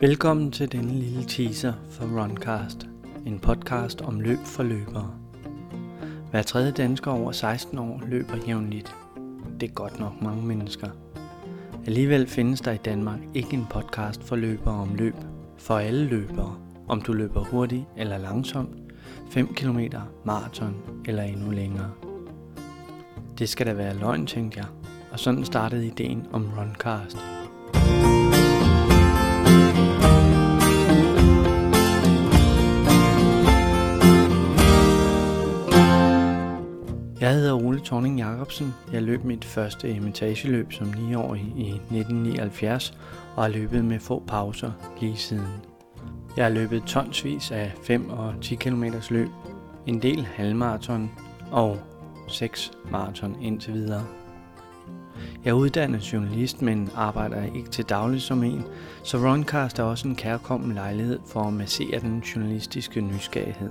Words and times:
Velkommen 0.00 0.52
til 0.52 0.72
denne 0.72 0.92
lille 0.92 1.24
teaser 1.24 1.72
for 1.90 2.04
Runcast, 2.04 2.86
en 3.26 3.38
podcast 3.38 4.00
om 4.00 4.20
løb 4.20 4.38
for 4.38 4.62
løbere. 4.62 5.14
Hver 6.30 6.42
tredje 6.42 6.70
dansker 6.70 7.10
over 7.10 7.32
16 7.32 7.78
år 7.78 8.02
løber 8.06 8.36
jævnligt. 8.46 8.94
Det 9.60 9.68
er 9.68 9.72
godt 9.72 9.98
nok 10.00 10.22
mange 10.22 10.46
mennesker. 10.46 10.88
Alligevel 11.86 12.26
findes 12.26 12.60
der 12.60 12.72
i 12.72 12.76
Danmark 12.76 13.18
ikke 13.34 13.54
en 13.54 13.66
podcast 13.70 14.22
for 14.22 14.36
løbere 14.36 14.74
om 14.74 14.94
løb. 14.94 15.16
For 15.58 15.78
alle 15.78 16.06
løbere, 16.06 16.56
om 16.88 17.00
du 17.00 17.12
løber 17.12 17.44
hurtigt 17.44 17.84
eller 17.96 18.18
langsomt, 18.18 18.76
5 19.30 19.54
km, 19.54 19.80
maraton 20.24 20.76
eller 21.06 21.22
endnu 21.22 21.50
længere. 21.50 21.90
Det 23.38 23.48
skal 23.48 23.66
da 23.66 23.72
være 23.72 23.98
løgn, 23.98 24.26
tænkte 24.26 24.58
jeg, 24.58 24.66
og 25.12 25.20
sådan 25.20 25.44
startede 25.44 25.86
ideen 25.86 26.26
om 26.32 26.50
Runcast. 26.58 27.16
Torning 37.86 38.18
Jacobsen. 38.18 38.74
Jeg 38.92 39.02
løb 39.02 39.24
mit 39.24 39.44
første 39.44 39.90
imitageløb 39.90 40.72
som 40.72 40.86
9-årig 40.86 41.52
i 41.56 41.70
1979 41.70 42.98
og 43.36 43.42
har 43.42 43.48
løbet 43.48 43.84
med 43.84 43.98
få 43.98 44.22
pauser 44.26 44.72
lige 45.00 45.16
siden. 45.16 45.46
Jeg 46.36 46.44
har 46.44 46.52
løbet 46.52 46.82
tonsvis 46.82 47.50
af 47.50 47.72
5 47.82 48.10
og 48.10 48.34
10 48.42 48.54
km 48.54 48.84
løb, 49.10 49.28
en 49.86 50.02
del 50.02 50.24
halvmarathon 50.24 51.10
og 51.50 51.78
6 52.28 52.72
maraton 52.90 53.42
indtil 53.42 53.72
videre. 53.72 54.04
Jeg 55.44 55.50
er 55.50 55.54
uddannet 55.54 56.12
journalist, 56.12 56.62
men 56.62 56.90
arbejder 56.94 57.42
ikke 57.54 57.68
til 57.70 57.84
daglig 57.84 58.22
som 58.22 58.42
en, 58.42 58.64
så 59.02 59.18
Runcast 59.18 59.78
er 59.78 59.82
også 59.82 60.08
en 60.08 60.16
kærkommen 60.16 60.74
lejlighed 60.74 61.18
for 61.26 61.40
at 61.40 61.52
massere 61.52 62.00
den 62.00 62.18
journalistiske 62.18 63.00
nysgerrighed. 63.00 63.70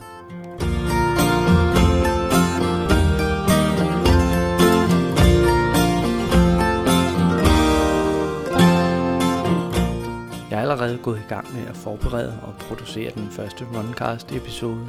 Allerede 10.65 10.97
gået 10.97 11.19
i 11.19 11.29
gang 11.29 11.53
med 11.53 11.67
at 11.67 11.77
forberede 11.77 12.39
og 12.43 12.53
producere 12.59 13.11
den 13.15 13.27
første 13.31 13.65
Runcast 13.75 14.31
episode. 14.31 14.87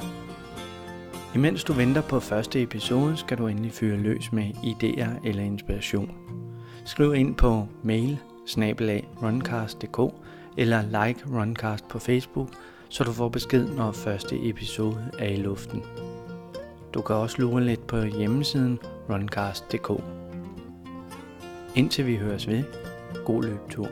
Imens 1.34 1.64
du 1.64 1.72
venter 1.72 2.02
på 2.02 2.20
første 2.20 2.62
episode, 2.62 3.16
skal 3.16 3.38
du 3.38 3.46
endelig 3.46 3.72
fyre 3.72 3.96
løs 3.96 4.32
med 4.32 4.44
idéer 4.44 5.28
eller 5.28 5.42
inspiration. 5.42 6.10
Skriv 6.84 7.14
ind 7.14 7.34
på 7.34 7.66
mail 7.82 8.18
runcast.dk 9.22 10.14
eller 10.56 10.82
like 10.82 11.20
Runcast 11.32 11.88
på 11.88 11.98
Facebook, 11.98 12.48
så 12.88 13.04
du 13.04 13.12
får 13.12 13.28
besked, 13.28 13.68
når 13.68 13.92
første 13.92 14.48
episode 14.48 15.10
er 15.18 15.28
i 15.28 15.36
luften. 15.36 15.82
Du 16.94 17.00
kan 17.00 17.16
også 17.16 17.36
lure 17.38 17.64
lidt 17.64 17.86
på 17.86 18.02
hjemmesiden 18.02 18.78
runcast.dk. 19.10 20.02
Indtil 21.74 22.06
vi 22.06 22.16
høres 22.16 22.48
ved, 22.48 22.64
god 23.24 23.42
løbetur. 23.42 23.88